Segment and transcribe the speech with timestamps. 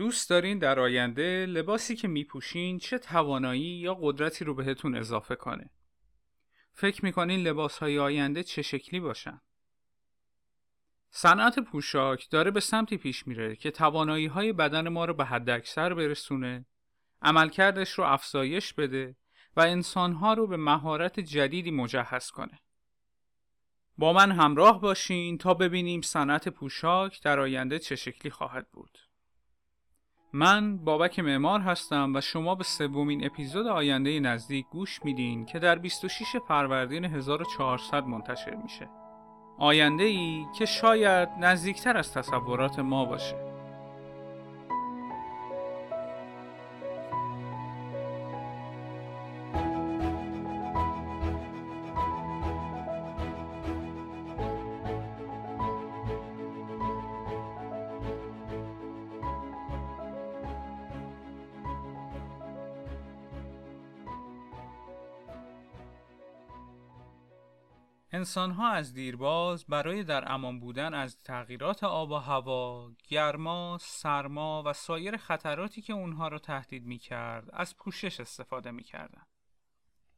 [0.00, 5.70] دوست دارین در آینده لباسی که میپوشین چه توانایی یا قدرتی رو بهتون اضافه کنه؟
[6.72, 9.40] فکر می‌کنین لباس های آینده چه شکلی باشن؟
[11.10, 15.50] صنعت پوشاک داره به سمتی پیش میره که توانایی های بدن ما رو به حد
[15.50, 16.64] اکثر برسونه،
[17.22, 19.16] عملکردش رو افزایش بده
[19.56, 22.60] و انسانها رو به مهارت جدیدی مجهز کنه.
[23.98, 29.09] با من همراه باشین تا ببینیم صنعت پوشاک در آینده چه شکلی خواهد بود.
[30.32, 35.78] من بابک معمار هستم و شما به سومین اپیزود آینده نزدیک گوش میدین که در
[35.78, 38.88] 26 فروردین 1400 منتشر میشه.
[39.58, 43.49] آینده ای که شاید نزدیکتر از تصورات ما باشه.
[68.30, 74.62] انسان ها از دیرباز برای در امان بودن از تغییرات آب و هوا، گرما، سرما
[74.66, 79.22] و سایر خطراتی که اونها را تهدید می کرد از پوشش استفاده می کردن.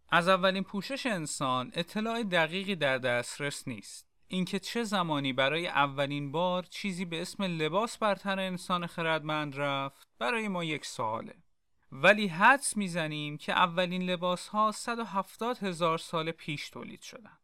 [0.08, 4.08] از اولین پوشش انسان اطلاع دقیقی در دسترس نیست.
[4.28, 10.08] اینکه چه زمانی برای اولین بار چیزی به اسم لباس بر تن انسان خردمند رفت
[10.18, 11.34] برای ما یک سواله.
[11.92, 17.41] ولی حدس می‌زنیم که اولین لباس ها 170 هزار سال پیش تولید شدن.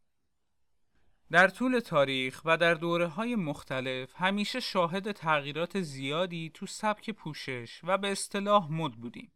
[1.30, 7.80] در طول تاریخ و در دوره های مختلف همیشه شاهد تغییرات زیادی تو سبک پوشش
[7.84, 9.32] و به اصطلاح مد بودیم.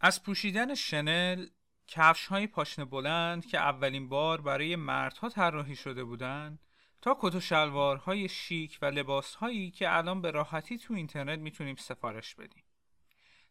[0.00, 1.46] از پوشیدن شنل،
[1.86, 6.58] کفش های پاشنه بلند که اولین بار برای مردها طراحی شده بودند
[7.02, 11.76] تا کت و شلوارهای شیک و لباس هایی که الان به راحتی تو اینترنت می‌تونیم
[11.76, 12.64] سفارش بدیم.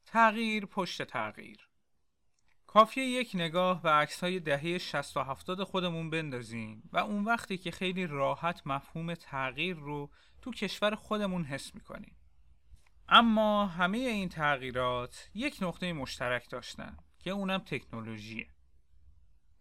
[0.05, 1.70] تغییر پشت تغییر.
[2.73, 7.57] کافیه یک نگاه به عکس های دهه 60 و 70 خودمون بندازیم و اون وقتی
[7.57, 10.09] که خیلی راحت مفهوم تغییر رو
[10.41, 12.15] تو کشور خودمون حس می‌کنیم.
[13.09, 18.47] اما همه این تغییرات یک نقطه مشترک داشتن که اونم تکنولوژیه.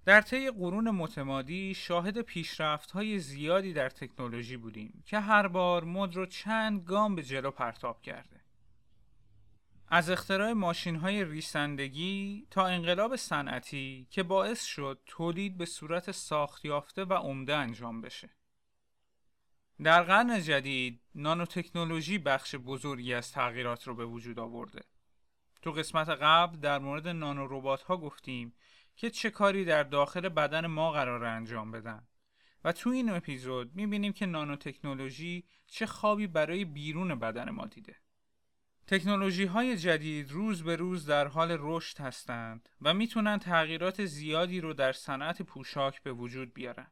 [0.04, 6.16] در طی قرون متمادی شاهد پیشرفت های زیادی در تکنولوژی بودیم که هر بار مد
[6.16, 8.39] رو چند گام به جلو پرتاب کرده.
[9.92, 16.64] از اختراع ماشین های ریسندگی تا انقلاب صنعتی که باعث شد تولید به صورت ساخت
[16.64, 18.30] یافته و عمده انجام بشه.
[19.82, 24.84] در قرن جدید نانوتکنولوژی بخش بزرگی از تغییرات رو به وجود آورده.
[25.62, 28.54] تو قسمت قبل در مورد نانو ها گفتیم
[28.96, 32.06] که چه کاری در داخل بدن ما قرار انجام بدن
[32.64, 37.96] و تو این اپیزود می‌بینیم که نانوتکنولوژی چه خوابی برای بیرون بدن ما دیده.
[38.90, 44.74] تکنولوژی های جدید روز به روز در حال رشد هستند و می‌تونن تغییرات زیادی رو
[44.74, 46.86] در صنعت پوشاک به وجود بیارن.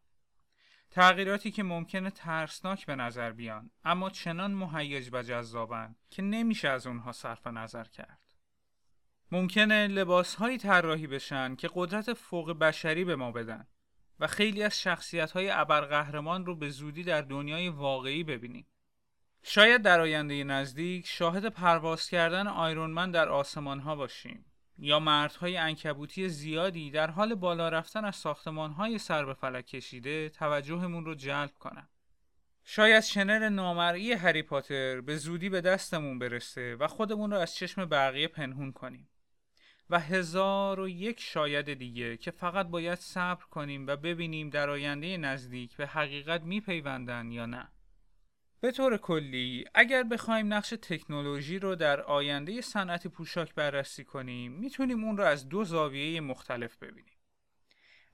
[0.91, 6.87] تغییراتی که ممکنه ترسناک به نظر بیان اما چنان مهیج و جذابن که نمیشه از
[6.87, 8.21] اونها صرف نظر کرد.
[9.33, 13.67] ممکنه لباس هایی طراحی بشن که قدرت فوق بشری به ما بدن
[14.21, 18.67] و خیلی از شخصیت های ابرقهرمان رو به زودی در دنیای واقعی ببینیم.
[19.43, 24.45] شاید در آینده نزدیک شاهد پرواز کردن آیرونمن در آسمان ها باشیم
[24.79, 30.29] یا مردهای انکبوتی زیادی در حال بالا رفتن از ساختمان های سر به فلک کشیده
[30.29, 31.89] توجهمون رو جلب کنن.
[32.65, 37.85] شاید شنر نامرئی هری پاتر به زودی به دستمون برسه و خودمون رو از چشم
[37.85, 39.09] بقیه پنهون کنیم.
[39.91, 45.17] و هزار و یک شاید دیگه که فقط باید صبر کنیم و ببینیم در آینده
[45.17, 47.69] نزدیک به حقیقت میپیوندن یا نه.
[48.61, 55.05] به طور کلی اگر بخوایم نقش تکنولوژی رو در آینده صنعت پوشاک بررسی کنیم می‌تونیم
[55.05, 57.19] اون رو از دو زاویه مختلف ببینیم.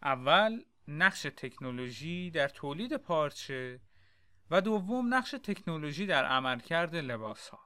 [0.03, 3.81] اول نقش تکنولوژی در تولید پارچه
[4.51, 7.61] و دوم نقش تکنولوژی در عملکرد لباس ها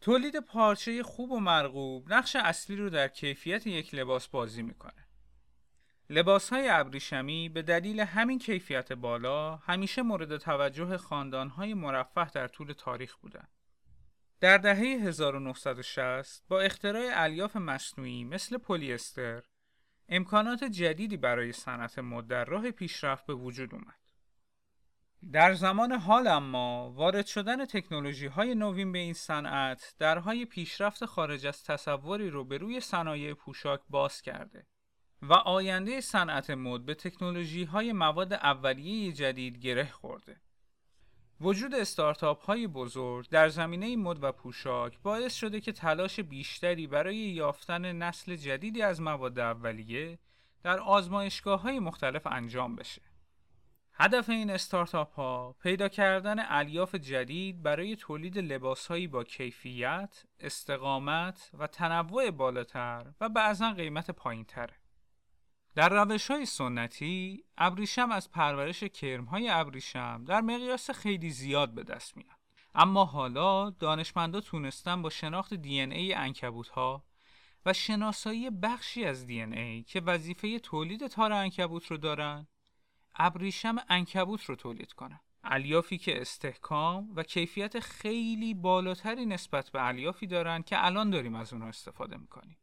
[0.00, 4.99] تولید پارچه خوب و مرغوب نقش اصلی رو در کیفیت یک لباس بازی می‌کنه.
[6.12, 12.48] لباس های ابریشمی به دلیل همین کیفیت بالا همیشه مورد توجه خاندان های مرفه در
[12.48, 13.48] طول تاریخ بودند.
[14.40, 19.42] در دهه 1960 با اختراع الیاف مصنوعی مثل پلی استر
[20.08, 24.00] امکانات جدیدی برای صنعت مد در راه پیشرفت به وجود اومد.
[25.32, 31.46] در زمان حال اما وارد شدن تکنولوژی های نوین به این صنعت درهای پیشرفت خارج
[31.46, 34.66] از تصوری رو به روی صنایع پوشاک باز کرده.
[35.22, 40.40] و آینده صنعت مد به تکنولوژی های مواد اولیه جدید گره خورده.
[41.40, 47.16] وجود استارتاپ های بزرگ در زمینه مد و پوشاک باعث شده که تلاش بیشتری برای
[47.16, 50.18] یافتن نسل جدیدی از مواد اولیه
[50.62, 53.02] در آزمایشگاه های مختلف انجام بشه.
[53.92, 61.50] هدف این استارتاپ ها پیدا کردن الیاف جدید برای تولید لباس هایی با کیفیت، استقامت
[61.58, 64.79] و تنوع بالاتر و بعضا قیمت پایین تره.
[65.74, 71.82] در روش های سنتی ابریشم از پرورش کرم های ابریشم در مقیاس خیلی زیاد به
[71.82, 72.40] دست میاد.
[72.74, 77.04] اما حالا دانشمندا تونستن با شناخت دی ای انکبوت ها
[77.66, 82.46] و شناسایی بخشی از دی ای که وظیفه تولید تار انکبوت رو دارن
[83.14, 85.20] ابریشم انکبوت رو تولید کنن.
[85.44, 91.52] الیافی که استحکام و کیفیت خیلی بالاتری نسبت به الیافی دارن که الان داریم از
[91.52, 92.56] اونها استفاده می‌کنیم.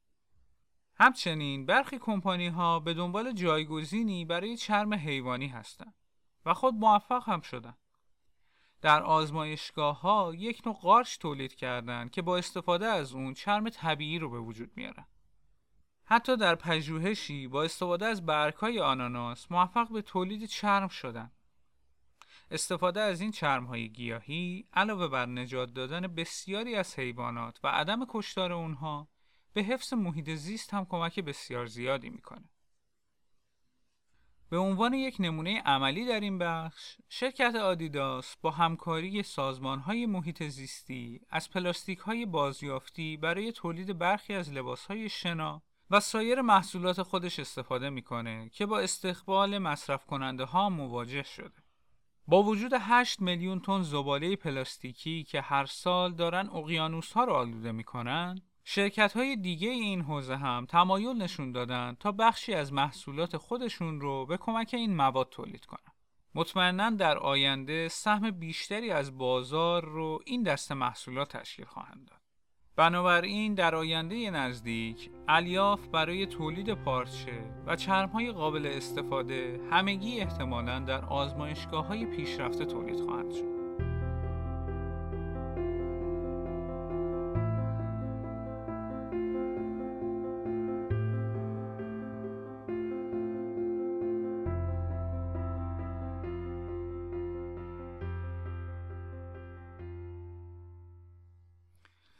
[0.99, 5.93] همچنین برخی کمپانی ها به دنبال جایگزینی برای چرم حیوانی هستند
[6.45, 7.77] و خود موفق هم شدن.
[8.81, 14.19] در آزمایشگاه ها یک نوع قارچ تولید کردند که با استفاده از اون چرم طبیعی
[14.19, 15.05] رو به وجود میارن.
[16.05, 21.31] حتی در پژوهشی با استفاده از برگهای آناناس موفق به تولید چرم شدن.
[22.51, 28.05] استفاده از این چرم های گیاهی علاوه بر نجات دادن بسیاری از حیوانات و عدم
[28.09, 29.07] کشتار اونها
[29.57, 32.49] به حفظ محیط زیست هم کمک بسیار زیادی می‌کنه.
[34.49, 40.43] به عنوان یک نمونه عملی در این بخش، شرکت آدیداس با همکاری سازمان های محیط
[40.43, 47.01] زیستی از پلاستیک های بازیافتی برای تولید برخی از لباس های شنا و سایر محصولات
[47.01, 51.63] خودش استفاده می‌کنه که با استقبال مصرف کننده ها مواجه شده.
[52.27, 57.71] با وجود 8 میلیون تن زباله پلاستیکی که هر سال دارن اقیانوس ها رو آلوده
[57.71, 64.01] می‌کنن، شرکت های دیگه این حوزه هم تمایل نشون دادن تا بخشی از محصولات خودشون
[64.01, 65.93] رو به کمک این مواد تولید کنن.
[66.35, 72.19] مطمئنا در آینده سهم بیشتری از بازار رو این دست محصولات تشکیل خواهند داد.
[72.75, 81.05] بنابراین در آینده نزدیک الیاف برای تولید پارچه و چرمهای قابل استفاده همگی احتمالا در
[81.05, 83.56] آزمایشگاه های پیشرفته تولید خواهند شد.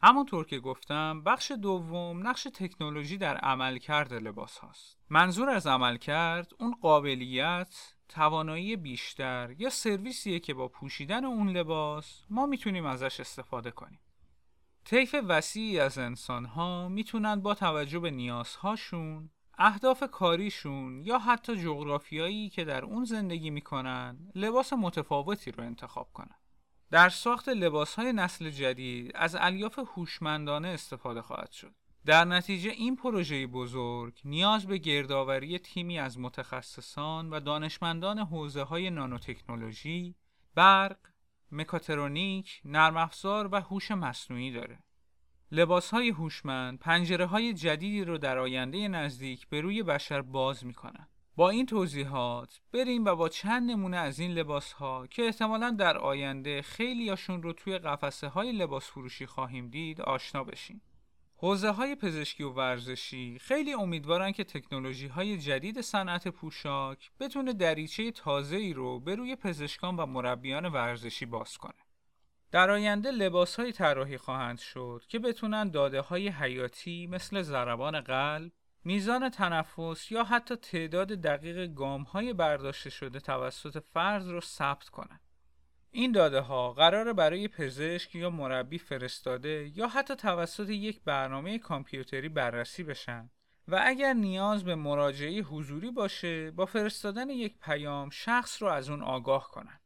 [0.08, 4.98] همونطور که گفتم بخش دوم نقش تکنولوژی در عملکرد لباس هاست.
[5.10, 12.46] منظور از عملکرد اون قابلیت، توانایی بیشتر یا سرویسیه که با پوشیدن اون لباس ما
[12.46, 14.00] می‌تونیم ازش استفاده کنیم.
[14.86, 22.50] طیف وسیعی از انسان ها می‌تونن با توجه به نیازهاشون، اهداف کاریشون یا حتی جغرافیایی
[22.50, 26.37] که در اون زندگی می‌کنن لباس متفاوتی رو انتخاب کنن.
[26.92, 31.74] در ساخت لباس های نسل جدید از الیاف هوشمندانه استفاده خواهد شد.
[32.06, 38.90] در نتیجه این پروژه بزرگ نیاز به گردآوری تیمی از متخصصان و دانشمندان حوزه های
[38.90, 40.16] نانوتکنولوژی،
[40.56, 40.98] برق،
[41.52, 44.80] مکاترونیک، نرم افزار و هوش مصنوعی داره.
[45.52, 51.08] لباس های هوشمند پنجره های جدیدی رو در آینده نزدیک به روی بشر باز می‌کنن.
[51.38, 55.98] با این توضیحات بریم و با چند نمونه از این لباس ها که احتمالا در
[55.98, 60.82] آینده خیلی هاشون رو توی قفسه های لباس فروشی خواهیم دید آشنا بشیم.
[61.36, 68.12] حوزه های پزشکی و ورزشی خیلی امیدوارن که تکنولوژی های جدید صنعت پوشاک بتونه دریچه
[68.12, 71.84] تازه ای رو به روی پزشکان و مربیان ورزشی باز کنه.
[72.52, 78.52] در آینده لباس های طراحی خواهند شد که بتونن داده های حیاتی مثل ضربان قلب،
[78.88, 85.20] میزان تنفس یا حتی تعداد دقیق گام های برداشته شده توسط فرد رو ثبت کنند.
[85.92, 92.30] این داده ها قرار برای پزشک یا مربی فرستاده یا حتی توسط یک برنامه کامپیوتری
[92.30, 93.30] بررسی بشن
[93.68, 99.04] و اگر نیاز به مراجعه حضوری باشه با فرستادن یک پیام شخص رو از اون
[99.04, 99.82] آگاه کنند.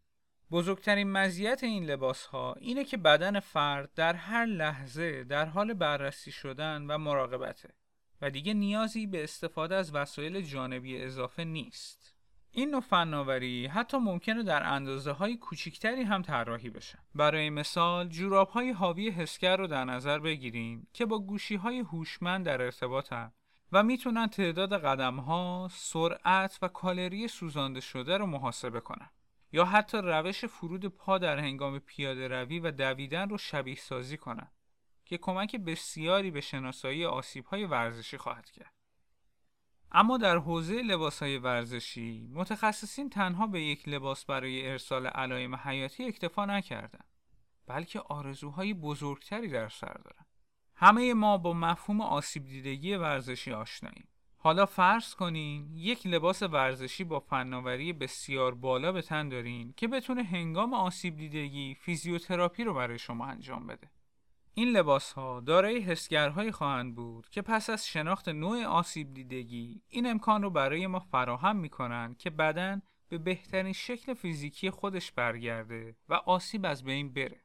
[0.52, 6.32] بزرگترین مزیت این لباس ها اینه که بدن فرد در هر لحظه در حال بررسی
[6.32, 7.81] شدن و مراقبته.
[8.22, 12.16] و دیگه نیازی به استفاده از وسایل جانبی اضافه نیست.
[12.52, 17.00] این نوع فناوری حتی ممکنه در اندازه های کوچکتری هم طراحی بشه.
[17.16, 22.46] برای مثال جوراب های حاوی حسگر رو در نظر بگیریم که با گوشی های هوشمند
[22.46, 23.32] در ارتباطن
[23.72, 29.10] و می‌تونن تعداد قدم ها، سرعت و کالری سوزانده شده رو محاسبه کنن.
[29.52, 34.52] یا حتی روش فرود پا در هنگام پیاده روی و دویدن رو شبیه سازی کنن.
[35.12, 37.04] که کمک بسیاری به شناسایی
[37.48, 38.74] های ورزشی خواهد کرد.
[39.92, 46.46] اما در حوزه لباسهای ورزشی متخصصین تنها به یک لباس برای ارسال علائم حیاتی اکتفا
[46.46, 47.06] نکردند
[47.68, 50.26] بلکه آرزوهای بزرگتری در سر دارند.
[50.76, 54.08] همه ما با مفهوم آسیب دیدگی ورزشی آشناییم.
[54.38, 60.24] حالا فرض کنین یک لباس ورزشی با فناوری بسیار بالا به تن دارین که بتونه
[60.24, 63.90] هنگام آسیب دیدگی فیزیوتراپی رو برای شما انجام بده.
[64.54, 70.10] این لباس ها دارای حسگرهایی خواهند بود که پس از شناخت نوع آسیب دیدگی این
[70.10, 75.96] امکان رو برای ما فراهم می کنند که بدن به بهترین شکل فیزیکی خودش برگرده
[76.10, 77.42] و آسیب از بین بره.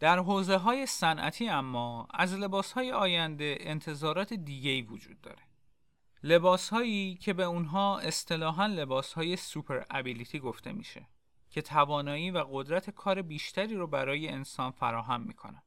[0.00, 5.42] در حوزه های صنعتی اما از لباس های آینده انتظارات دیگه وجود داره.
[6.22, 11.06] لباس هایی که به اونها اصطلاحا لباس های سوپر ابیلیتی گفته میشه.
[11.58, 15.62] که توانایی و قدرت کار بیشتری رو برای انسان فراهم می‌کنن.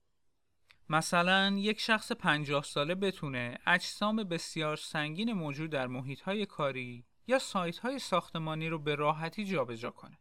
[0.90, 7.78] مثلا یک شخص پنجاه ساله بتونه اجسام بسیار سنگین موجود در محیط کاری یا سایت
[7.78, 10.18] های ساختمانی رو به راحتی جابجا کنه.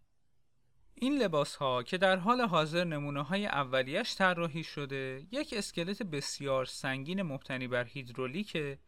[0.95, 6.65] این لباس ها که در حال حاضر نمونه های اولیش طراحی شده یک اسکلت بسیار
[6.65, 8.79] سنگین مبتنی بر هیدرولیکه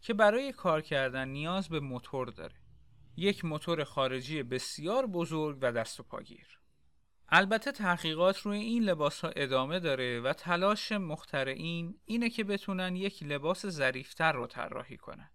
[0.00, 2.59] که برای کار کردن نیاز به موتور داره.
[3.16, 6.60] یک موتور خارجی بسیار بزرگ و دست و پاگیر.
[7.28, 13.22] البته تحقیقات روی این لباس ها ادامه داره و تلاش مخترعین اینه که بتونن یک
[13.22, 15.30] لباس ظریفتر رو طراحی کنن.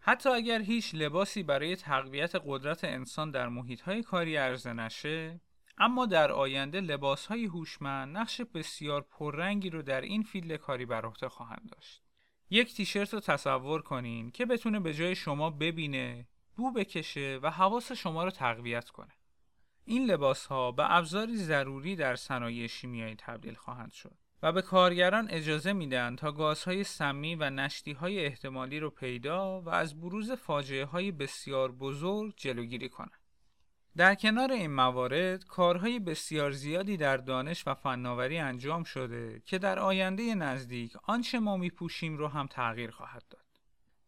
[0.00, 5.40] حتی اگر هیچ لباسی برای تقویت قدرت انسان در محیط های کاری عرضه نشه،
[5.78, 11.06] اما در آینده لباس های هوشمند نقش بسیار پررنگی رو در این فیلد کاری بر
[11.06, 12.02] عهده خواهند داشت.
[12.50, 17.92] یک تیشرت رو تصور کنین که بتونه به جای شما ببینه، بو بکشه و حواس
[17.92, 19.12] شما رو تقویت کنه.
[19.84, 25.28] این لباس ها به ابزاری ضروری در صنایع شیمیایی تبدیل خواهند شد و به کارگران
[25.30, 30.84] اجازه میدن تا گازهای سمی و نشتی های احتمالی رو پیدا و از بروز فاجعه
[30.84, 33.22] های بسیار بزرگ جلوگیری کنند.
[33.96, 39.78] در کنار این موارد کارهای بسیار زیادی در دانش و فناوری انجام شده که در
[39.78, 43.41] آینده نزدیک آنچه ما میپوشیم رو هم تغییر خواهد داد.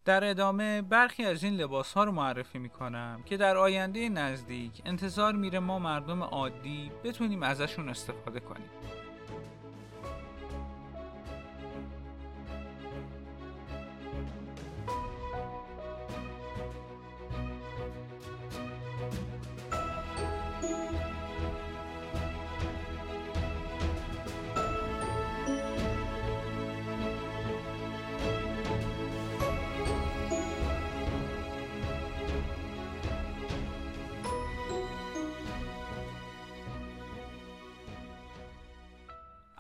[0.05, 4.83] در ادامه برخی از این لباس ها رو معرفی می کنم که در آینده نزدیک
[4.85, 8.71] انتظار میره ما مردم عادی بتونیم ازشون استفاده کنیم.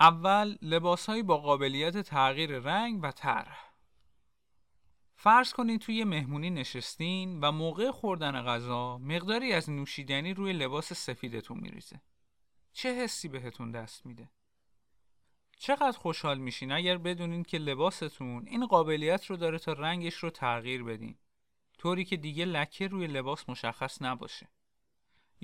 [0.04, 3.75] اول لباسهایی با قابلیت تغییر رنگ و طرح.
[5.16, 11.61] فرض کنید توی مهمونی نشستین و موقع خوردن غذا مقداری از نوشیدنی روی لباس سفیدتون
[11.61, 12.00] میریزه.
[12.73, 14.30] چه حسی بهتون دست میده؟
[15.58, 20.82] چقدر خوشحال میشین اگر بدونین که لباستون این قابلیت رو داره تا رنگش رو تغییر
[20.82, 21.18] بدین
[21.78, 24.49] طوری که دیگه لکه روی لباس مشخص نباشه.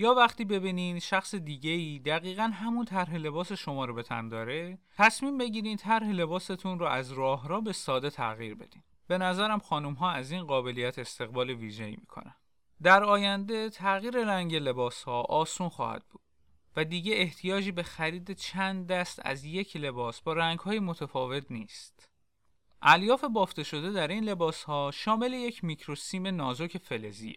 [0.00, 4.78] یا وقتی ببینین شخص دیگه ای دقیقا همون طرح لباس شما رو به تن داره
[4.96, 8.82] تصمیم بگیرین طرح لباستون رو از راه را به ساده تغییر بدین.
[9.08, 12.34] به نظرم خانم ها از این قابلیت استقبال ویژه‌ای می‌کنن.
[12.82, 16.22] در آینده تغییر رنگ لباس ها آسون خواهد بود
[16.76, 22.08] و دیگه احتیاجی به خرید چند دست از یک لباس با رنگ های متفاوت نیست.
[22.82, 27.36] الیاف بافته شده در این لباس ها شامل یک میکروسیم نازک فلزیه.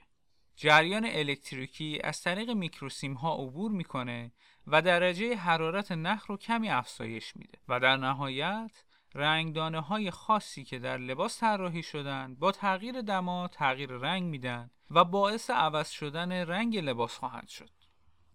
[0.55, 4.31] جریان الکتریکی از طریق میکروسیم ها عبور می‌کنه
[4.67, 8.83] و درجه حرارت نخ رو کمی افزایش میده و در نهایت
[9.15, 15.03] رنگدانه های خاصی که در لباس طراحی شدن با تغییر دما تغییر رنگ میدن و
[15.03, 17.69] باعث عوض شدن رنگ لباس خواهند شد.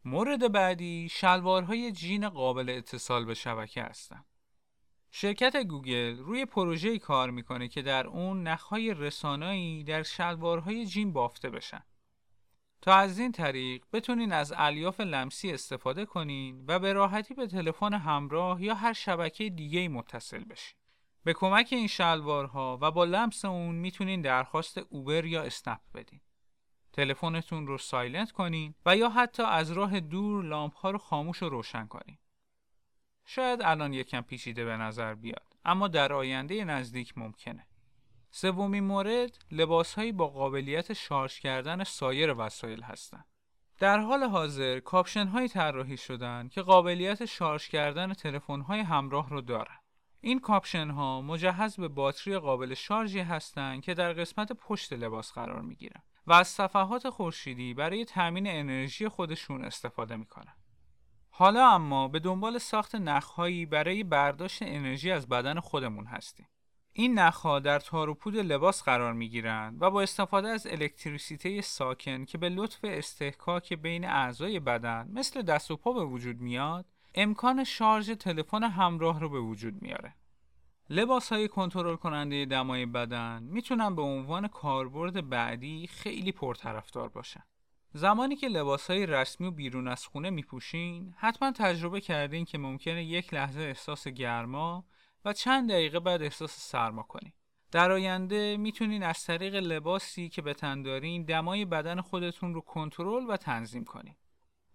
[0.05, 4.25] مورد بعدی شلوارهای جین قابل اتصال به شبکه هستند.
[5.11, 11.51] شرکت گوگل روی پروژه‌ای کار می‌کنه که در اون نخهای رسانایی در شلوارهای جین بافته
[11.51, 11.83] بشن.
[12.81, 17.95] تا از این طریق بتونین از الیاف لمسی استفاده کنین و به راحتی به تلفن
[17.95, 20.79] همراه یا هر شبکه دیگه متصل بشین.
[21.25, 26.21] به کمک این شلوارها و با لمس اون می‌تونین درخواست اوبر یا اسنپ بدین.
[26.93, 31.49] تلفنتون رو سایلنت کنین و یا حتی از راه دور لامپ ها رو خاموش و
[31.49, 32.19] روشن کنین.
[33.27, 37.68] شاید الان یکم پیچیده به نظر بیاد اما در آینده نزدیک ممکنه.
[38.41, 43.25] سومین مورد لباسهایی با قابلیت شارژ کردن سایر وسایل هستند.
[43.79, 49.41] در حال حاضر کاپشن هایی طراحی شدن که قابلیت شارژ کردن تلفن های همراه رو
[49.41, 49.79] دارن.
[50.21, 55.61] این کاپشن ها مجهز به باتری قابل شارژی هستند که در قسمت پشت لباس قرار
[55.61, 60.55] می گیرن و از صفحات خورشیدی برای تأمین انرژی خودشون استفاده می کنن.
[61.31, 66.49] حالا اما به دنبال ساخت نخهایی برای برداشت انرژی از بدن خودمون هستیم.
[67.01, 71.61] این نخها در تار و پود لباس قرار می گیرند و با استفاده از الکتریسیته
[71.61, 76.85] ساکن که به لطف استحکاک بین اعضای بدن مثل دست و پا به وجود میاد
[77.15, 80.15] امکان شارژ تلفن همراه رو به وجود میاره.
[80.91, 87.43] لباس های کنترل کننده دمای بدن می‌تونن به عنوان کاربرد بعدی خیلی پرطرفدار باشن.
[87.93, 93.05] زمانی که لباس های رسمی و بیرون از خونه میپوشین حتما تجربه کردین که ممکنه
[93.05, 94.85] یک لحظه احساس گرما
[95.29, 97.33] و چند دقیقه بعد احساس سرما کنین.
[97.73, 103.25] در آینده می‌تونین از طریق لباسی که به تن دارین دمای بدن خودتون رو کنترل
[103.29, 104.15] و تنظیم کنین.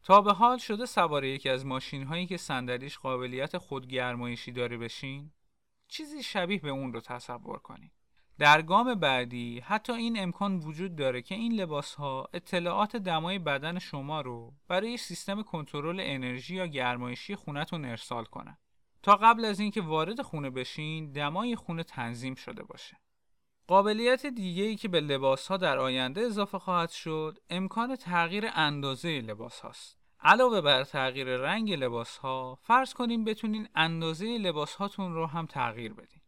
[0.03, 5.31] تا به حال شده سوار یکی از ماشین هایی که صندلیش قابلیت خودگرمایشی داره بشین
[5.87, 7.91] چیزی شبیه به اون رو تصور کنید.
[8.39, 13.79] در گام بعدی حتی این امکان وجود داره که این لباس ها اطلاعات دمای بدن
[13.79, 18.57] شما رو برای سیستم کنترل انرژی یا گرمایشی خونتون ارسال کنن
[19.03, 22.97] تا قبل از اینکه وارد خونه بشین دمای خونه تنظیم شده باشه.
[23.67, 29.21] قابلیت دیگه ای که به لباس ها در آینده اضافه خواهد شد امکان تغییر اندازه
[29.21, 29.97] لباس هاست.
[30.21, 35.93] علاوه بر تغییر رنگ لباس ها فرض کنیم بتونین اندازه لباس هاتون رو هم تغییر
[35.93, 36.21] بدین.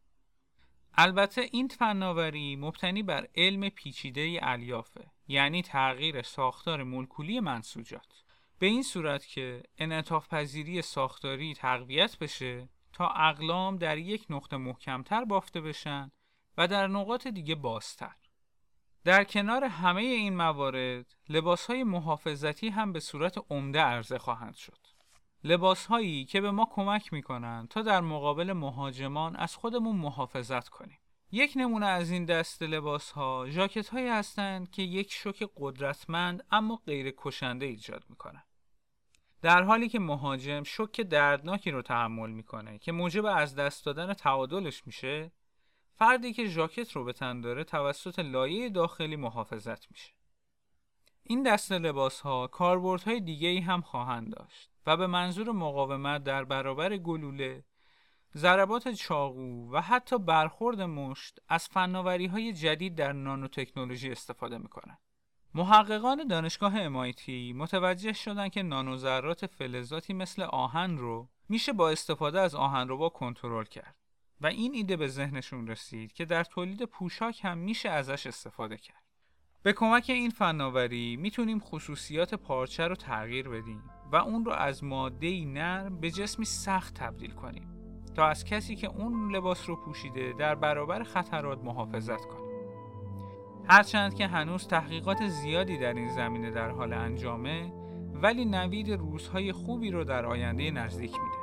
[0.97, 8.14] البته این فناوری مبتنی بر علم پیچیده الیافه یعنی تغییر ساختار مولکولی منسوجات
[8.59, 15.25] به این صورت که انعطاف پذیری ساختاری تقویت بشه تا اقلام در یک نقطه محکمتر
[15.25, 16.11] بافته بشن
[16.57, 18.15] و در نقاط دیگه بازتر.
[19.03, 24.87] در کنار همه این موارد لباس های محافظتی هم به صورت عمده عرضه خواهند شد.
[25.43, 30.99] لباس هایی که به ما کمک می‌کنن تا در مقابل مهاجمان از خودمون محافظت کنیم.
[31.31, 36.81] یک نمونه از این دست لباس ها جاکت هایی هستند که یک شوک قدرتمند اما
[36.85, 38.43] غیر کشنده ایجاد می‌کنن
[39.41, 44.87] در حالی که مهاجم شوک دردناکی رو تحمل می‌کنه که موجب از دست دادن تعادلش
[44.87, 45.31] میشه
[45.97, 50.13] فردی که ژاکت رو به تن داره توسط لایه داخلی محافظت میشه.
[51.23, 56.43] این دست لباس ها کاربردهای دیگه ای هم خواهند داشت و به منظور مقاومت در
[56.43, 57.63] برابر گلوله
[58.37, 64.99] ضربات چاقو و حتی برخورد مشت از فناوری های جدید در نانوتکنولوژی استفاده می‌کنند.
[65.53, 72.55] محققان دانشگاه MIT متوجه شدند که نانوذرات فلزاتی مثل آهن رو میشه با استفاده از
[72.55, 73.95] آهنربا کنترل کرد
[74.41, 79.03] و این ایده به ذهنشون رسید که در تولید پوشاک هم میشه ازش استفاده کرد.
[79.63, 85.45] به کمک این فناوری می‌تونیم خصوصیات پارچه رو تغییر بدیم و اون رو از ماده
[85.45, 87.74] نرم به جسمی سخت تبدیل کنیم
[88.15, 92.45] تا از کسی که اون لباس رو پوشیده در برابر خطرات محافظت کنیم.
[93.67, 97.73] هرچند که هنوز تحقیقات زیادی در این زمینه در حال انجامه
[98.21, 101.34] ولی نوید روزهای خوبی رو در آینده نزدیک میده.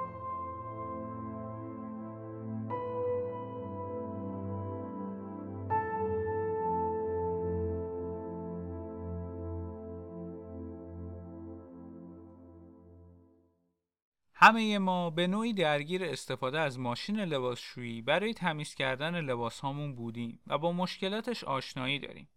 [14.43, 20.41] همه ما به نوعی درگیر استفاده از ماشین لباسشویی برای تمیز کردن لباس هامون بودیم
[20.47, 22.29] و با مشکلاتش آشنایی داریم.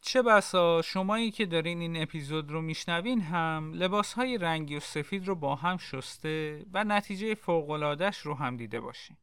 [0.00, 5.28] چه بسا شمایی که دارین این اپیزود رو میشنوین هم لباس های رنگی و سفید
[5.28, 9.16] رو با هم شسته و نتیجه فوق‌العادش رو هم دیده باشین.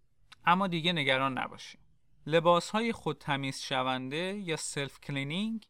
[0.45, 1.81] اما دیگه نگران نباشین.
[2.25, 5.65] لباس های خود تمیز شونده یا self cleaning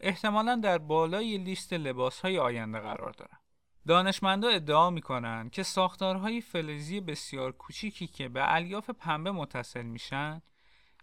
[0.00, 3.38] احتمالا در بالای لیست لباس های آینده قرار دارن.
[3.86, 10.42] دانشمندا ادعا می‌کنن که ساختارهای فلزی بسیار کوچیکی که به الیاف پنبه متصل میشن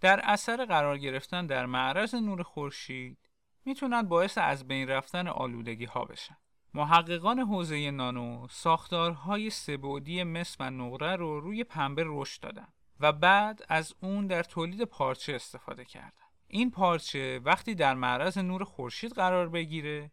[0.01, 3.17] در اثر قرار گرفتن در معرض نور خورشید
[3.65, 6.37] می‌تونن باعث از بین رفتن آلودگی ها بشن.
[6.73, 12.67] محققان حوزه نانو ساختارهای سبودی مس و نقره رو روی پنبه رشد دادن
[12.99, 16.23] و بعد از اون در تولید پارچه استفاده کردن.
[16.47, 20.11] این پارچه وقتی در معرض نور خورشید قرار بگیره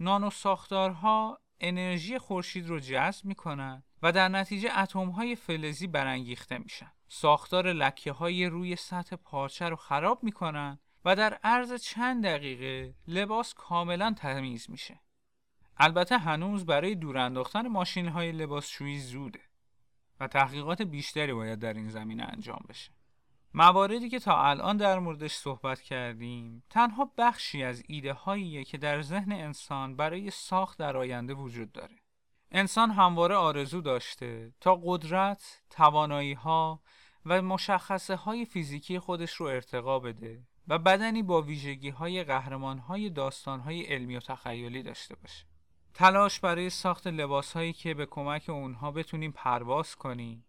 [0.00, 6.92] نانو ساختارها انرژی خورشید رو جذب می‌کنن و در نتیجه اتم های فلزی برانگیخته میشن.
[7.08, 13.54] ساختار لکه های روی سطح پارچه رو خراب می‌کنن و در عرض چند دقیقه لباس
[13.54, 15.00] کاملا تمیز میشه.
[15.76, 19.40] البته هنوز برای دور انداختن ماشین های لباسشویی زوده
[20.20, 22.97] و تحقیقات بیشتری باید در این زمینه انجام بشه.
[23.58, 29.02] مواردی که تا الان در موردش صحبت کردیم تنها بخشی از ایده هاییه که در
[29.02, 31.96] ذهن انسان برای ساخت در آینده وجود داره.
[32.50, 36.82] انسان همواره آرزو داشته تا قدرت، توانایی ها
[37.26, 43.10] و مشخصه های فیزیکی خودش رو ارتقا بده و بدنی با ویژگی های قهرمان های
[43.10, 45.44] داستان های علمی و تخیلی داشته باشه.
[45.94, 50.44] تلاش برای ساخت لباس هایی که به کمک اونها بتونیم پرواز کنیم.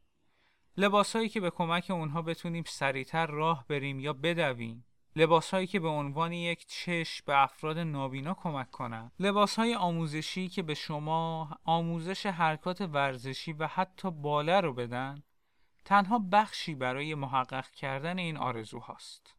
[0.80, 4.86] لباس هایی که به کمک اونها بتونیم سریعتر راه بریم یا بدویم.
[5.16, 9.12] لباس هایی که به عنوان یک چشم به افراد نابینا کمک کنند.
[9.20, 15.24] لباس های آموزشی که به شما آموزش حرکات ورزشی و حتی باله رو بدن
[15.86, 19.36] تنها بخشی برای محقق کردن این آرزو هاست.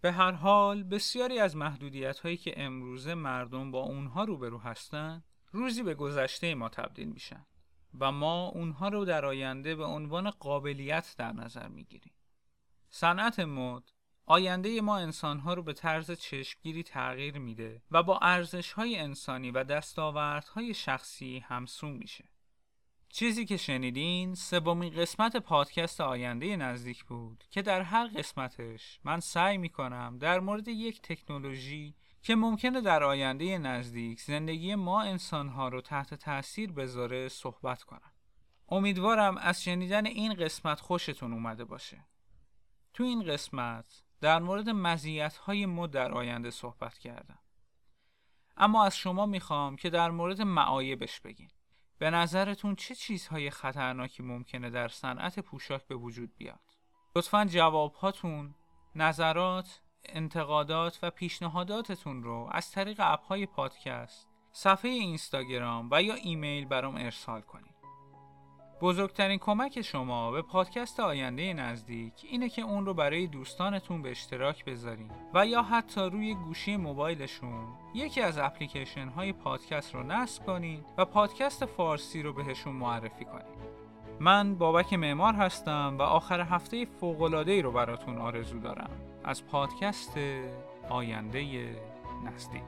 [0.00, 5.82] به هر حال بسیاری از محدودیت هایی که امروزه مردم با اونها روبرو هستند روزی
[5.82, 7.46] به گذشته ما تبدیل میشن
[8.00, 12.14] و ما اونها رو در آینده به عنوان قابلیت در نظر می‌گیریم.
[12.90, 13.82] صنعت مد
[14.26, 19.64] آینده ما انسانها رو به طرز چشمگیری تغییر میده و با ارزش های انسانی و
[19.64, 22.24] دستاوردهای شخصی همسون میشه.
[23.08, 29.58] چیزی که شنیدین سومین قسمت پادکست آینده نزدیک بود که در هر قسمتش من سعی
[29.58, 36.14] می‌کنم در مورد یک تکنولوژی که ممکنه در آینده نزدیک زندگی ما انسانها رو تحت
[36.14, 38.12] تاثیر بذاره صحبت کنم.
[38.68, 42.06] امیدوارم از شنیدن این قسمت خوشتون اومده باشه.
[42.94, 47.38] تو این قسمت در مورد مزیت‌های مد در آینده صحبت کردم.
[48.56, 51.50] اما از شما می‌خوام که در مورد معایبش بگین.
[51.98, 56.76] به نظرتون چه چیزهای خطرناکی ممکنه در صنعت پوشاک به وجود بیاد؟
[57.16, 58.54] لطفا جوابهاتون،
[58.94, 66.96] نظرات، انتقادات و پیشنهاداتتون رو از طریق اپهای پادکست، صفحه اینستاگرام و یا ایمیل برام
[66.96, 67.72] ارسال کنید.
[68.80, 74.64] بزرگترین کمک شما به پادکست آینده نزدیک اینه که اون رو برای دوستانتون به اشتراک
[74.64, 80.84] بذارین و یا حتی روی گوشی موبایلشون یکی از اپلیکیشن های پادکست رو نصب کنین
[80.98, 83.62] و پادکست فارسی رو بهشون معرفی کنین.
[84.20, 90.18] من بابک معمار هستم و آخر هفته فوق‌العاده‌ای رو براتون آرزو دارم از پادکست
[90.90, 91.68] آینده
[92.24, 92.62] نزدیک.